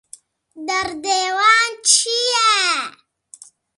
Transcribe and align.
Derdê 0.67 1.19
wan 1.37 1.71
çi 1.89 2.15
ye? 2.31 2.51